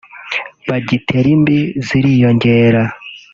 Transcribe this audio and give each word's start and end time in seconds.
bagiteri 0.69 1.31
mbi 1.41 1.59
ziriyongera 1.85 2.83